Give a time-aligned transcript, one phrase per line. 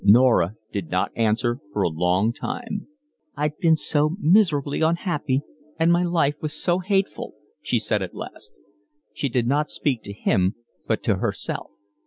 [0.03, 2.87] Norah did not answer for a long time.
[3.37, 5.43] "I'd been so miserably unhappy,
[5.79, 8.51] and my life was so hateful," she said at last.
[9.13, 10.55] She did not speak to him,
[10.87, 11.69] but to herself.